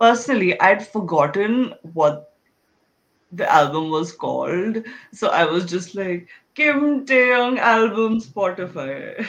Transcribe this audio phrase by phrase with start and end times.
[0.00, 2.34] personally, I'd forgotten what
[3.32, 4.82] the album was called.
[5.12, 9.26] So I was just like, Kim Taehyung album Spotify.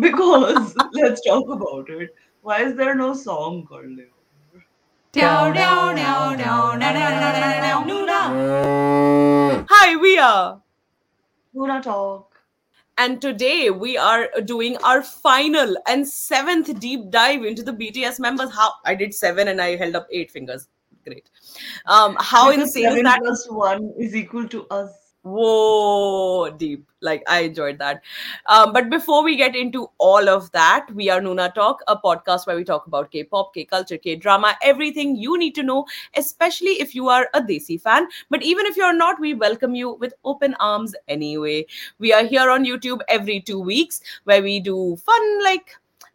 [0.00, 2.14] because let's talk about it.
[2.42, 4.06] Why is there no song called Leo?
[9.70, 10.62] Hi, we are.
[11.54, 12.31] Noona Talk.
[13.02, 18.54] And today we are doing our final and seventh deep dive into the BTS members.
[18.54, 20.68] How I did seven and I held up eight fingers.
[21.04, 21.28] Great.
[21.86, 23.18] Um, how Because insane is that?
[23.18, 24.92] plus one is equal to us.
[25.24, 26.84] Whoa, deep.
[27.00, 28.02] Like I enjoyed that.
[28.46, 32.46] Um, but before we get into all of that, we are Noona Talk, a podcast
[32.46, 35.84] where we talk about K-pop, K-culture, K-drama, everything you need to know,
[36.16, 38.08] especially if you are a Desi fan.
[38.30, 41.66] But even if you're not, we welcome you with open arms anyway.
[42.00, 45.70] We are here on YouTube every two weeks where we do fun like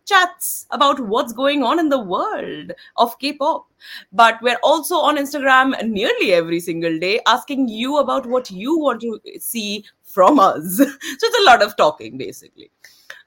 [0.07, 3.67] chats about what's going on in the world of K-pop.
[4.11, 9.01] But we're also on Instagram nearly every single day asking you about what you want
[9.01, 10.77] to see from us.
[10.77, 12.71] so it's a lot of talking basically.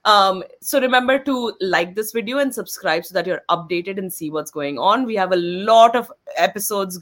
[0.07, 4.31] Um, so remember to like this video and subscribe so that you're updated and see
[4.31, 5.05] what's going on.
[5.05, 6.99] We have a lot of episodes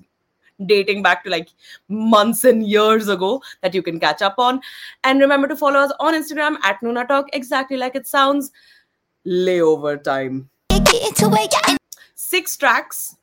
[0.67, 1.49] dating back to like
[1.89, 4.61] months and years ago that you can catch up on.
[5.05, 8.51] And remember to follow us on Instagram at Noona Talk, exactly like it sounds.
[9.27, 10.49] Layover time.
[12.15, 13.17] Six tracks.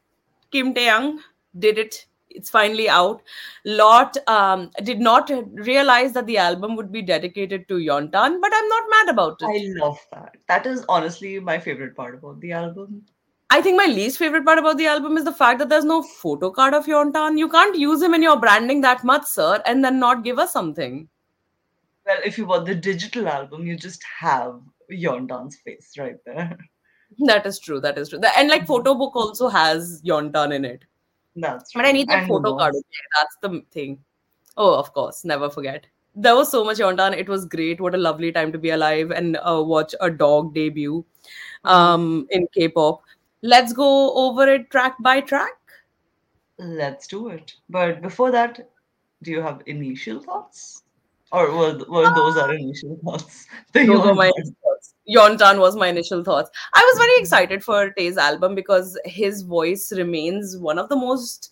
[0.52, 1.20] Kim Taehyung
[1.58, 2.06] did it.
[2.30, 3.22] It's finally out.
[3.64, 8.68] Lot um, did not realize that the album would be dedicated to Yeontan, but I'm
[8.68, 9.46] not mad about it.
[9.46, 10.36] I love that.
[10.48, 13.06] That is honestly my favorite part about the album.
[13.52, 16.02] I think my least favorite part about the album is the fact that there's no
[16.02, 17.38] photo card of Yeontan.
[17.38, 20.52] You can't use him in your branding that much, sir, and then not give us
[20.52, 21.08] something.
[22.06, 24.60] Well, if you want the digital album, you just have
[24.92, 26.58] Yeontan's face right there.
[27.20, 27.80] That is true.
[27.80, 28.20] That is true.
[28.20, 30.84] The- And like photo book also has Yeontan in it.
[31.36, 31.82] That's true.
[31.82, 32.74] But I need that And photo card.
[32.76, 33.04] Okay?
[33.16, 34.00] That's the thing.
[34.58, 35.24] Oh, of course.
[35.24, 35.86] Never forget.
[36.16, 37.16] There was so much Yeontan.
[37.16, 37.80] It was great.
[37.80, 41.06] What a lovely time to be alive and uh, watch a dog debut
[41.64, 43.02] um, in K-pop.
[43.44, 45.54] Let's go over it track by track.
[46.58, 47.54] Let's do it.
[47.70, 48.70] But before that,
[49.24, 50.84] do you have initial thoughts?
[51.32, 53.46] Or were, were those our initial thoughts?
[53.74, 54.52] The Those were my thoughts.
[55.08, 56.50] Yeontan was my initial thoughts.
[56.74, 57.22] I was very mm-hmm.
[57.22, 61.52] excited for Tae's album because his voice remains one of the most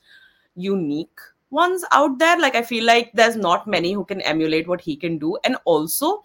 [0.55, 1.19] unique
[1.51, 2.39] ones out there.
[2.39, 5.37] Like, I feel like there's not many who can emulate what he can do.
[5.43, 6.23] And also,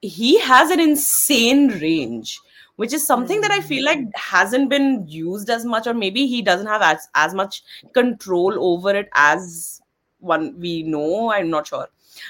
[0.00, 2.40] he has an insane range,
[2.76, 4.10] which is something that I feel like mm-hmm.
[4.14, 7.62] hasn't been used as much, or maybe he doesn't have as, as much
[7.94, 9.80] control over it as
[10.20, 11.32] one we know.
[11.32, 11.88] I'm not sure.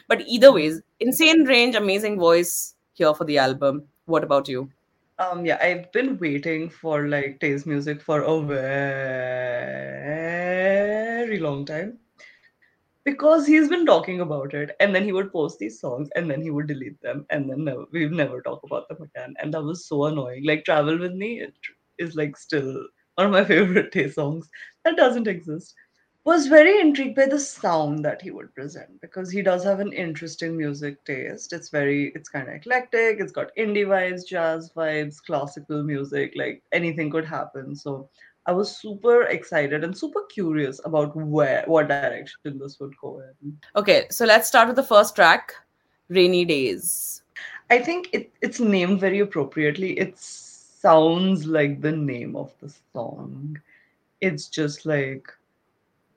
[0.09, 0.55] But either mm-hmm.
[0.55, 3.85] ways, insane range, amazing voice here for the album.
[4.11, 4.73] What about you?
[5.19, 10.09] Um, yeah, I've been waiting for like Tae's music for a very
[11.39, 11.99] long time
[13.05, 16.43] because he's been talking about it, and then he would post these songs, and then
[16.43, 19.63] he would delete them, and then never, we've never talk about them again, and that
[19.63, 20.45] was so annoying.
[20.47, 21.55] Like "Travel with Me" it
[21.99, 24.49] is like still one of my favorite Tay songs
[24.85, 25.75] that doesn't exist.
[26.25, 29.93] Was very intrigued by the sound that he would present because he does have an
[29.93, 31.55] interesting music taste.
[31.55, 33.21] It's very, it's kind of eclectic.
[33.21, 36.35] It's got indie vibes, jazz vibes, classical music.
[36.37, 37.75] Like anything could happen.
[37.75, 38.11] So
[38.45, 43.59] I was super excited and super curious about where, what direction this would go in.
[43.77, 45.55] Okay, so let's start with the first track,
[46.11, 47.23] Rainy Days.
[47.71, 49.99] I think it, it's named very appropriately.
[49.99, 53.59] It sounds like the name of the song.
[54.21, 55.33] It's just like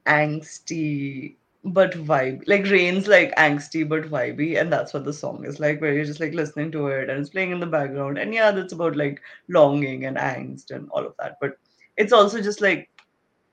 [0.08, 2.44] angsty but vibe.
[2.48, 6.06] Like rain's like angsty but vibey, and that's what the song is like, where you're
[6.06, 8.18] just like listening to it and it's playing in the background.
[8.18, 11.38] And yeah, that's about like longing and angst and all of that.
[11.42, 11.58] But
[11.98, 12.90] it's also just like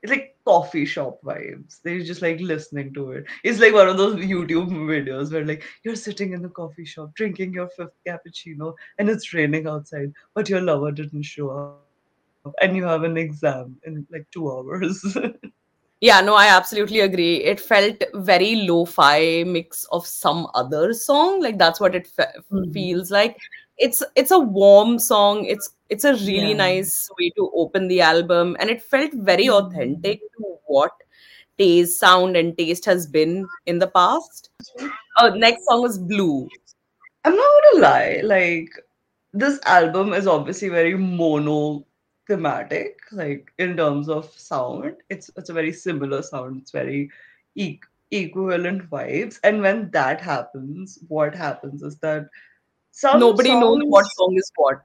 [0.03, 1.81] it's like coffee shop vibes.
[1.83, 3.25] They're just like listening to it.
[3.45, 7.15] It's like one of those YouTube videos where like you're sitting in the coffee shop
[7.15, 12.77] drinking your fifth cappuccino and it's raining outside, but your lover didn't show up and
[12.77, 15.17] you have an exam in like two hours.
[16.01, 17.37] Yeah, no, I absolutely agree.
[17.45, 21.43] It felt very lo-fi mix of some other song.
[21.43, 22.73] Like that's what it fe- Mhm.
[22.73, 23.37] feels like.
[23.77, 25.45] It's it's a warm song.
[25.45, 26.63] It's it's a really Yeah.
[26.63, 29.59] nice way to open the album, and it felt very Mhm.
[29.59, 30.93] authentic to what
[31.59, 34.49] Tae's sound and taste has been in the past.
[35.19, 36.49] Oh, next song was Blue.
[37.25, 38.71] I'm not gonna lie, like
[39.35, 40.95] this album is obviously very
[42.37, 44.97] monothematic, like in terms of sound.
[45.09, 46.63] It's it's a very similar sound.
[46.63, 47.11] It's very
[47.55, 47.81] e-
[48.11, 49.39] equivalent vibes.
[49.45, 52.27] And when that happens, what happens is that
[52.93, 54.81] some Nobody knows what song is what.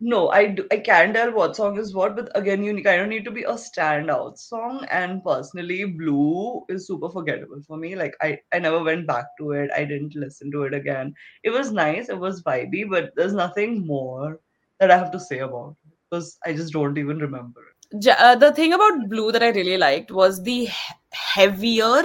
[0.00, 3.08] No, I do, I can tell what song is what, but again, you kind of
[3.08, 4.84] need to be a standout song.
[4.90, 7.96] And personally, Blue is super forgettable for me.
[7.96, 9.70] Like I, I never went back to it.
[9.74, 11.14] I didn't listen to it again.
[11.44, 14.40] It was nice, it was vibey, but there's nothing more
[14.80, 15.76] that I have to say about
[16.10, 18.08] because I just don't even remember it.
[18.08, 20.68] Uh, the thing about Blue that I really liked was the
[21.10, 22.02] heavier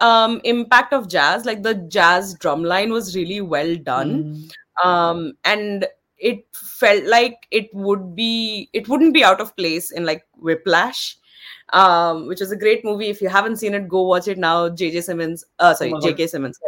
[0.00, 1.44] um, impact of jazz.
[1.44, 4.24] Like the jazz drum line was really well done.
[4.24, 4.50] Mm.
[4.84, 5.86] um and
[6.18, 11.16] it felt like it would be it wouldn't be out of place in like whiplash
[11.72, 14.68] um which is a great movie if you haven't seen it go watch it now
[14.68, 16.60] jj simmons uh Oh sorry god, jk simmons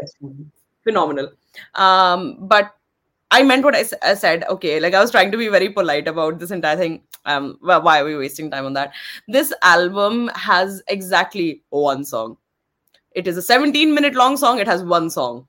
[0.82, 1.30] phenomenal
[1.74, 2.74] um but
[3.30, 4.44] i meant what I, I said.
[4.48, 7.02] Okay like i was trying to be very polite about this entire thing.
[7.26, 8.92] Um wh- why are we wasting time on that?
[9.28, 12.36] This album has exactly one song.
[13.12, 14.58] It is a 17 minute long song.
[14.58, 15.46] It has one song.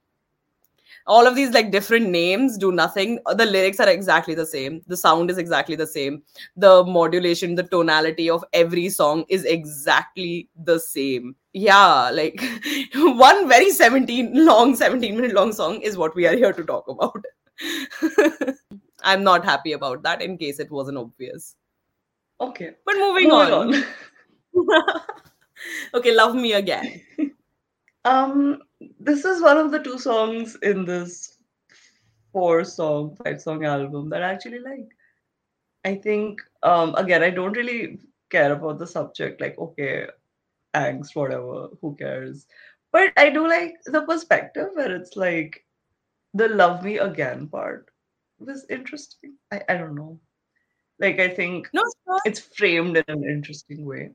[1.08, 3.20] All of these like different names do nothing.
[3.36, 4.82] The lyrics are exactly the same.
[4.88, 6.22] The sound is exactly the same.
[6.56, 11.36] The modulation the tonality of every song is exactly the same.
[11.54, 12.42] Yeah like
[12.96, 16.88] one very 17 long 17 minute long song is what we are here to talk
[16.88, 17.26] about
[19.04, 21.56] i'm not happy about that in case it wasn't obvious
[22.40, 25.02] Okay, but moving, moving on, on.
[25.94, 27.02] okay love me again
[28.04, 28.64] Um,
[29.00, 31.38] this is one of the two songs in this
[32.32, 34.90] four song, five song album that I actually like.
[35.86, 38.00] I think, um, again, I don't really
[38.30, 40.08] care about the subject, like, okay,
[40.76, 42.48] angst, whatever, who cares?
[42.92, 45.64] But I do like the perspective where it's like
[46.34, 47.90] the love me again part
[48.40, 49.36] was interesting.
[49.52, 50.20] I, I don't know.
[51.00, 52.20] Like, I think no sure.
[52.26, 54.12] it's framed in an interesting way.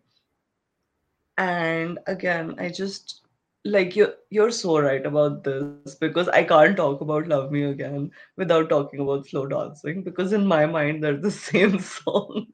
[1.39, 3.23] And again, I just
[3.65, 8.11] like you you're so right about this because I can't talk about Love Me Again
[8.37, 12.47] without talking about slow dancing because in my mind they're the same song.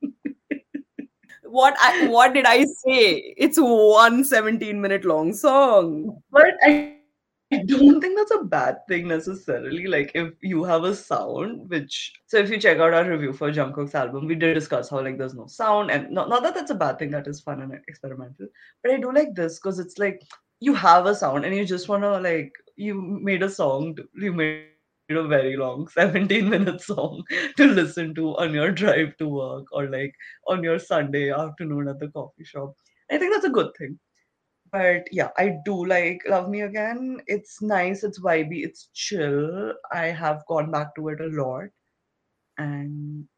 [1.44, 3.34] what I what did I say?
[3.36, 6.22] It's one 17 minute long song.
[6.30, 6.96] But I
[7.58, 9.86] don't think that's a bad thing necessarily.
[9.86, 13.50] Like if you have a sound, which so if you check out our review for
[13.50, 16.70] Jungkook's album, we did discuss how like there's no sound, and not, not that that's
[16.70, 17.10] a bad thing.
[17.10, 18.46] That is fun and experimental.
[18.82, 20.22] But I do like this because it's like
[20.60, 24.66] you have a sound and you just wanna like you made a song, you made
[25.10, 27.22] a very long 17 minute song
[27.56, 30.14] to listen to on your drive to work or like
[30.48, 32.74] on your Sunday afternoon at the coffee shop.
[33.10, 33.98] I think that's a good thing.
[34.72, 37.20] But yeah, I do like Love Me Again.
[37.26, 39.74] It's nice, it's vibey, it's chill.
[39.92, 41.68] I have gone back to it a lot.
[42.56, 43.28] And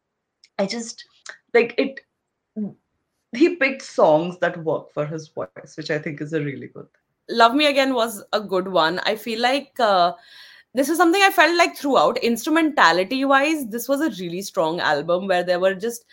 [0.59, 1.05] I just
[1.53, 2.01] like it.
[3.33, 6.87] He picked songs that work for his voice, which I think is a really good
[6.93, 7.37] thing.
[7.37, 9.01] Love Me Again was a good one.
[9.01, 10.13] I feel like uh,
[10.75, 15.27] this is something I felt like throughout, instrumentality wise, this was a really strong album
[15.27, 16.05] where there were just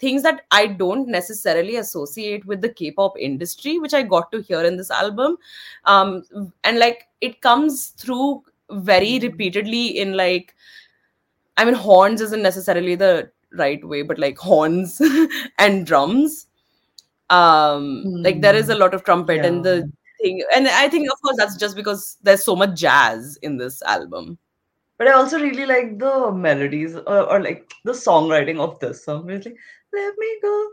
[0.00, 4.40] things that I don't necessarily associate with the K pop industry, which I got to
[4.42, 5.36] hear in this album.
[5.84, 6.24] Um,
[6.64, 9.22] and like it comes through very Mm.
[9.22, 10.54] repeatedly in like,
[11.56, 15.00] I mean, horns isn't necessarily the right way, but like horns
[15.58, 16.46] and drums.
[17.28, 18.78] Um, like there is a Mm.
[18.80, 19.70] lot of trumpet and Yeah.
[19.70, 23.56] the thing, and I think of course that's just because there's so much jazz in
[23.56, 24.38] this album.
[25.00, 29.30] But I also really like the melodies or, or like the songwriting of this song.
[29.30, 29.56] It's like,
[29.94, 30.68] let me go,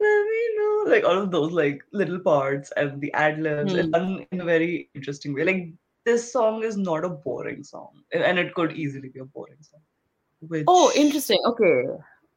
[0.00, 0.84] let me know.
[0.86, 3.74] Like all of those like little parts and the ad libs.
[3.74, 3.90] Hmm.
[3.90, 5.44] done in a very interesting way.
[5.44, 5.74] Like
[6.06, 8.00] this song is not a boring song.
[8.12, 10.64] And it could easily be a boring song.
[10.66, 11.38] Oh, interesting.
[11.44, 11.84] Okay.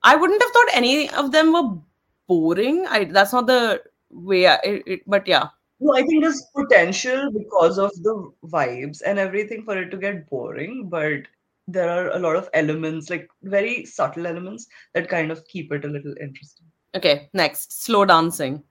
[0.03, 1.79] I wouldn't have thought any of them were
[2.27, 2.85] boring.
[2.89, 5.47] I that's not the way I, it, it- but yeah.
[5.83, 10.29] No, I think there's potential because of the vibes and everything for it to get
[10.29, 11.23] boring, but
[11.67, 15.85] there are a lot of elements, like very subtle elements, that kind of keep it
[15.85, 16.67] a little interesting.
[16.95, 17.83] Okay, next.
[17.83, 18.63] Slow dancing.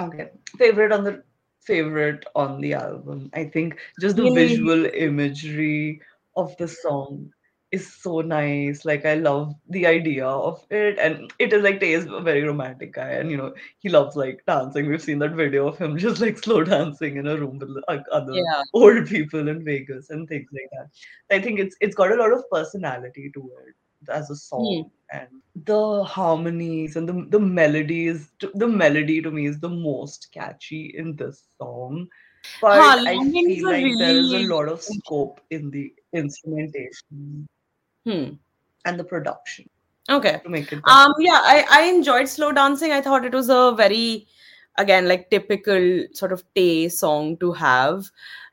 [0.00, 0.30] Okay.
[0.58, 1.22] Favorite on the
[1.60, 3.30] favorite on the album.
[3.34, 4.48] I think just the Really?
[4.48, 6.00] visual imagery
[6.36, 7.32] of the song
[7.76, 8.84] is so nice.
[8.86, 10.98] Like I love the idea of it.
[10.98, 14.16] And it is like Tae is a very romantic guy and you know, he loves
[14.16, 14.88] like dancing.
[14.88, 18.04] We've seen that video of him just like slow dancing in a room with like
[18.12, 18.62] other Yeah.
[18.74, 20.88] old people in Vegas and things like that.
[21.36, 23.74] I think it's it's got a lot of personality to it
[24.12, 25.28] as a song and
[25.66, 31.16] the harmonies and the the melodies the melody to me is the most catchy in
[31.16, 32.06] this song
[32.44, 37.46] Huh, but i feel like there is a lot of scope in the instrumentation
[38.06, 38.34] hmm.
[38.86, 39.68] and the production
[40.08, 40.40] Okay.
[40.44, 42.92] to make it Um, yeah, I, I enjoyed slow dancing.
[42.92, 44.28] I thought it was a very,
[44.78, 48.10] again, like typical sort of Tae song to have.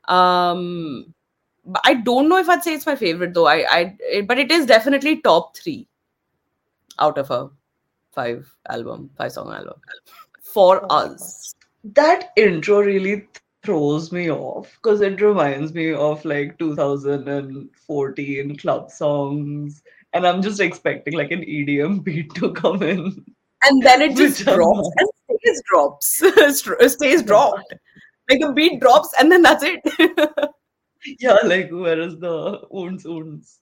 [0.08, 1.14] Um,
[1.64, 3.46] but I don't know if I'd say it's my favorite though.
[3.46, 5.86] I, I, it, but it is definitely top three.
[6.98, 7.50] out of a
[8.12, 9.74] five album, five song album
[10.42, 11.54] for us.
[11.84, 13.28] That intro really
[13.64, 20.60] throws me off because it reminds me of like 2014 club songs, and I'm just
[20.60, 23.24] expecting like an EDM beat to come in.
[23.64, 25.08] And then it just drops and
[25.40, 26.22] stays drops.
[26.94, 27.74] Stays dropped.
[28.30, 29.80] Like the beat drops and then that's it.
[31.20, 33.58] Yeah, like where is the oons oons?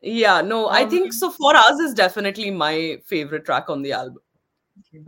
[0.00, 1.30] yeah, no, I think Um, so.
[1.30, 4.22] For us is definitely my favorite track on the album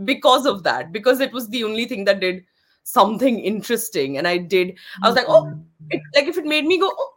[0.04, 2.44] because of that, because it was the only thing that did
[2.84, 4.18] something interesting.
[4.18, 5.64] And I did, I was like, oh, Mhm.
[5.90, 7.10] it, like if it made me go, oh,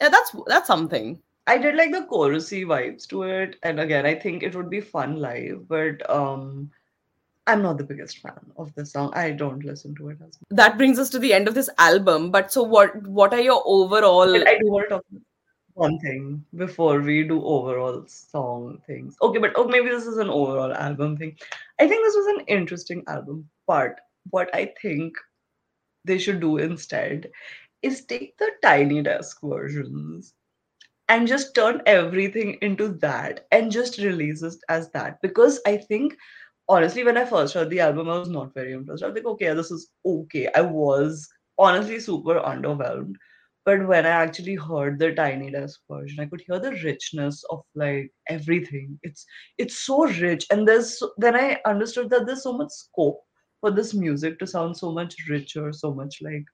[0.00, 1.20] yeah, that's that's something.
[1.46, 4.80] I did like the chorusy vibes to it, and again, I think it would be
[4.80, 6.70] fun live, but um,
[7.48, 9.12] I'm not the biggest fan of the song.
[9.14, 10.50] I don't listen to it as much.
[10.50, 12.30] That brings us to the end of this album.
[12.30, 12.96] But so what?
[13.06, 14.36] What are your overall?
[14.36, 15.04] I do want to talk
[15.74, 19.16] one thing before we do overall song things.
[19.20, 21.36] Okay, but oh, maybe this is an overall album thing.
[21.80, 23.98] I think this was an interesting album, but
[24.30, 25.14] what I think
[26.04, 27.30] they should do instead
[27.82, 30.34] is take the tiny desk versions
[31.08, 35.20] and just turn everything into that and just release it as that.
[35.22, 36.14] Because i think
[36.68, 39.02] honestly when i first heard the album i was not very impressed.
[39.02, 40.48] I was like okay this is okay.
[40.54, 43.14] I was honestly super underwhelmed.
[43.64, 47.62] But when i actually heard the tiny desk version i could hear the richness of
[47.74, 48.98] like everything.
[49.02, 49.26] It's
[49.58, 50.46] it's so rich.
[50.50, 53.22] And there's then i understood that there's so much scope
[53.62, 56.44] for this music to sound so much richer so much like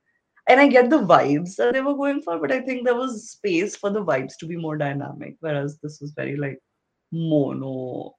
[0.49, 3.33] and I get the vibes that they were going for, but I think there was
[3.33, 6.59] space for the vibes to be more dynamic, whereas this was very like
[7.13, 8.15] mono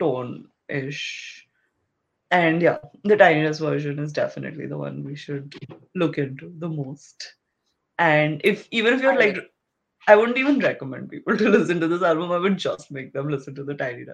[0.00, 1.46] tone ish.
[2.32, 5.54] And yeah, the tiny desk version is definitely the one we should
[5.94, 7.32] look into the most.
[7.98, 9.38] And if even if you're like,
[10.08, 12.32] I wouldn't even recommend people to listen to this album.
[12.32, 14.04] I would just make them listen to the Tiny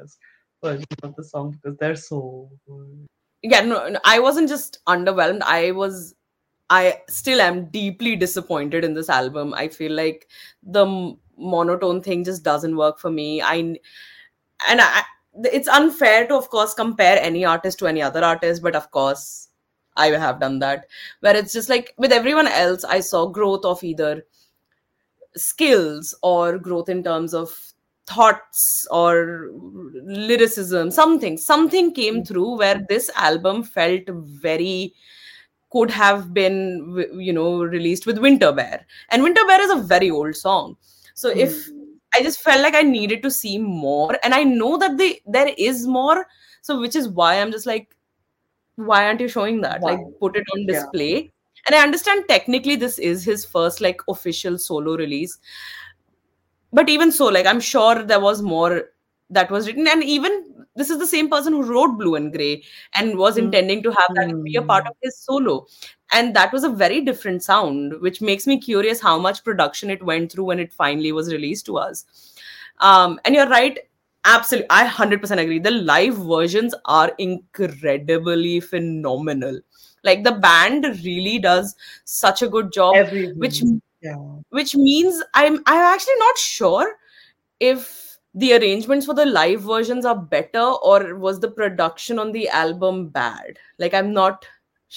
[0.63, 3.07] version of the song because they're so good.
[3.43, 5.43] Yeah, no, no, I wasn't just underwhelmed.
[5.43, 6.15] I was
[6.71, 9.55] I still am deeply disappointed in this album.
[9.55, 10.29] I feel like
[10.63, 13.41] the monotone thing just doesn't work for me.
[13.43, 13.57] I
[14.69, 15.03] and I,
[15.45, 19.49] it's unfair to, of course, compare any artist to any other artist, but of course,
[19.97, 20.87] I have done that.
[21.21, 24.25] Where it's just like with everyone else, I saw growth of either
[25.37, 27.57] skills or growth in terms of
[28.09, 29.51] thoughts or
[30.05, 32.29] lyricism something something came mm.
[32.29, 34.03] through where this album felt
[34.47, 34.95] very
[35.71, 36.57] could have been
[37.15, 40.77] you know released with winter bear and winter bear is a very old song.
[41.15, 41.41] So hmm.
[41.41, 41.69] if
[42.17, 45.51] i just felt like i needed to see more and i know that they there
[45.59, 46.27] is more
[46.63, 47.99] so which is why i'm just like
[48.79, 49.83] why aren't you showing that?
[49.83, 50.75] Like put it on Yeah.
[50.75, 51.33] display.
[51.67, 55.37] And i understand technically this is his first like official solo release
[56.73, 58.85] but even so like i'm sure there was more
[59.31, 60.45] that was written and even
[60.77, 62.63] this is the same person who wrote blue and gray
[62.95, 63.45] and was Mm.
[63.45, 64.91] intending to have that be a part Mm.
[64.91, 65.67] of his solo
[66.13, 70.03] and that was a very different sound which makes me curious how much production it
[70.03, 72.05] went through when it finally was released to us
[72.81, 73.79] um and you're right
[74.25, 79.61] absolutely i 100% agree the live versions are incredibly phenomenal
[80.05, 83.39] like the band really does such a good job Everything.
[83.39, 83.63] which
[84.03, 84.17] yeah.
[84.51, 86.95] which means i'm i'm actually not sure
[87.61, 92.49] if the arrangements for the live versions are better or was the production on the
[92.49, 94.47] album bad like i'm not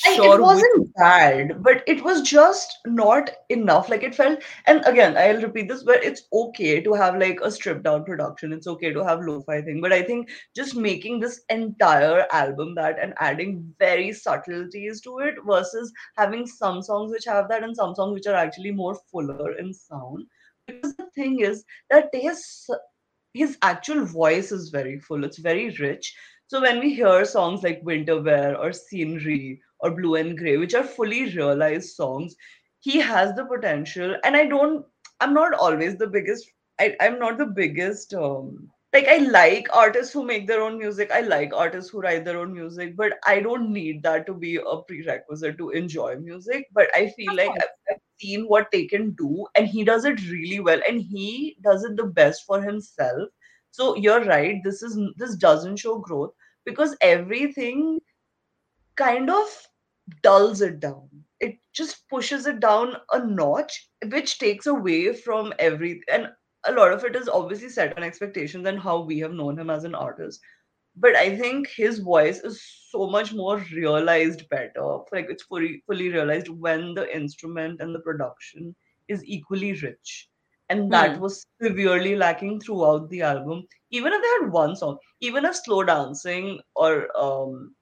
[0.06, 3.90] I- sure it wasn't bad, but it was just not enough.
[3.90, 7.52] Like it felt, and again, I'll repeat this, but it's okay to have like a
[7.52, 8.54] stripped down production.
[8.54, 9.82] It's okay to have lo-fi thing.
[9.82, 15.36] But I think just making this entire album that and adding very subtleties to it
[15.46, 19.58] versus having some songs which have that and some songs which are actually more fuller
[19.58, 20.26] in sound.
[20.68, 22.70] Because the thing is that his
[23.34, 25.24] his actual voice is very full.
[25.24, 26.16] It's very rich.
[26.48, 30.74] So when we hear songs like Winter Bear or Scenery or Blue and Grey, which
[30.74, 32.36] are fully realized songs,
[32.80, 34.16] he has the potential.
[34.24, 34.86] And I don't,
[35.20, 36.48] I'm not always the biggest,
[36.80, 41.12] I, I'm not the biggest, um, like I like artists who make their own music.
[41.12, 44.58] I like artists who write their own music, but I don't need that to be
[44.58, 46.68] a prerequisite to enjoy music.
[46.74, 47.52] But I feel like.
[47.52, 51.58] I've, I've seen what they can do, and he does it really well, and he
[51.64, 53.30] does it the best for himself.
[53.72, 54.62] So you're right.
[54.64, 56.34] This is this doesn't show growth
[56.66, 58.00] because everything
[58.96, 59.68] kind of
[60.24, 61.08] dulls it down.
[61.40, 66.30] It just pushes it down a notch, which takes away from every and
[66.66, 69.70] a lot of it is obviously set on expectations and how we have known him
[69.70, 70.42] as an artist.
[70.96, 75.00] But I think his voice is so much more realized better.
[75.12, 78.76] Like it's fully fully realized when the instrument and the production
[79.08, 80.30] is equally rich.
[80.70, 81.22] and that Hmm.
[81.22, 83.68] was severely lacking throughout the album.
[83.92, 87.76] Even if they had one song, even if Slow Dancing or um,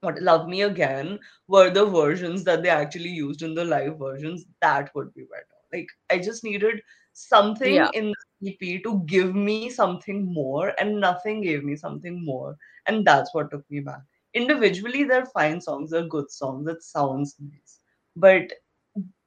[0.00, 4.44] what Love Me Again were the versions that they actually used in the live versions,
[4.60, 5.46] that would be better.
[5.72, 6.80] Like I just needed
[7.12, 7.90] something Yeah.
[7.92, 13.04] in the EP to give me something more, and nothing gave me something more, and
[13.04, 14.00] that's what took me back.
[14.34, 17.80] Individually, they're fine songs, they're good songs, it sounds nice,
[18.16, 18.52] but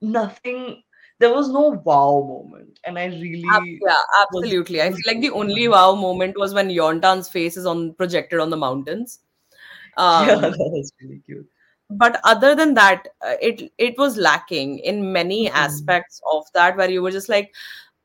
[0.01, 0.81] nothing.
[1.19, 3.95] There was no wow moment, and I really yeah,
[4.31, 4.81] was absolutely.
[4.81, 8.49] I feel like the only wow moment was when Yeontan's face is on projected on
[8.49, 9.19] the mountains.
[10.17, 11.47] Yeah, Um, that was really cute.
[11.89, 15.53] but other than that, uh, it it was lacking in many Mhm.
[15.53, 17.53] aspects of that where you were just like,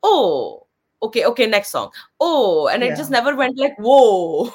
[0.03, 0.65] oh,
[1.03, 1.91] okay, okay, next song.
[2.19, 4.51] Oh, and it just never went like, whoa.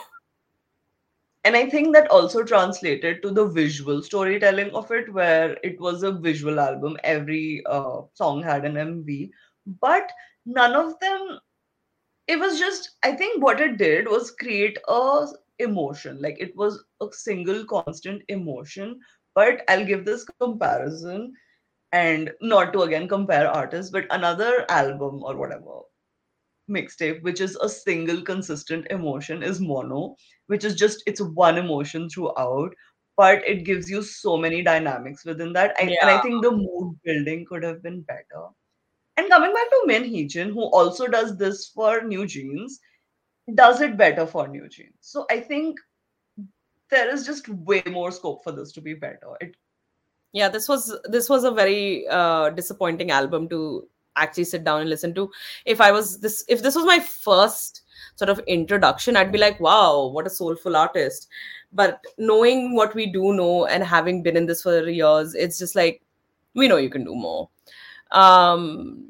[1.44, 6.02] And I think that also translated to the visual storytelling of it, where it was
[6.02, 6.96] a visual album.
[7.04, 9.30] Every uh, song had an MV,
[9.80, 10.10] but
[10.46, 11.38] none of them.
[12.26, 12.96] It was just.
[13.02, 15.26] I think what it did was create a
[15.60, 16.20] emotion.
[16.20, 18.98] Like it was a single constant emotion.
[19.34, 21.32] But I'll give this comparison,
[21.92, 25.80] and not to again compare artists, but another album or whatever
[26.70, 32.08] mixtape, which is a single consistent emotion, is mono, which is just it's one emotion
[32.08, 32.70] throughout,
[33.16, 35.74] but it gives you so many dynamics within that.
[35.78, 38.46] I, and I think the mood building could have been better.
[39.16, 42.80] And coming back to Min Hee Jin, who also does this for New Jeans,
[43.54, 44.94] does it better for New Jeans.
[45.00, 45.78] So I think
[46.90, 49.36] there is just way more scope for this to be better.
[49.40, 49.56] It
[50.32, 54.90] Yeah, this was this was a very uh, disappointing album to actually sit down and
[54.90, 55.30] listen to.
[55.64, 57.82] If I was this if this was my first
[58.16, 61.28] sort of introduction, I'd be like, wow, what a soulful artist.
[61.72, 65.76] But knowing what we do know and having been in this for years, it's just
[65.76, 66.02] like
[66.54, 67.48] we know you can do more.
[68.10, 69.09] Um,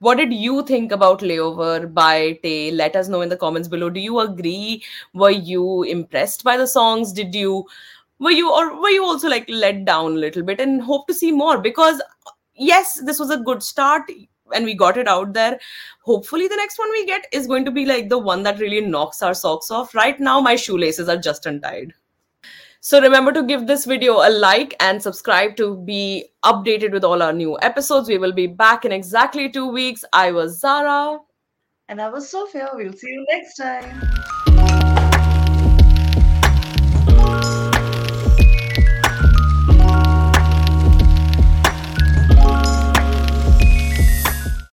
[0.00, 2.70] what did you think about Layover by Tae?
[2.70, 3.90] Let us know in the comments below.
[3.90, 4.82] Do you agree?
[5.12, 7.12] Were you impressed by the songs?
[7.12, 7.66] Did you
[8.18, 11.14] were you or were you also like let down a little bit and hope to
[11.14, 11.58] see more?
[11.58, 12.02] Because
[12.54, 14.10] yes, this was a good start
[14.54, 15.60] and we got it out there.
[16.02, 18.80] Hopefully, the next one we get is going to be like the one that really
[18.80, 19.94] knocks our socks off.
[19.94, 21.92] Right now, my shoelaces are just untied.
[22.82, 27.22] So remember to give this video a like and subscribe to be updated with all
[27.22, 28.08] our new episodes.
[28.08, 30.02] We will be back in exactly two weeks.
[30.14, 31.18] I was Zara.
[31.90, 32.70] and I was Sophia.
[32.72, 34.39] We'll see you next time.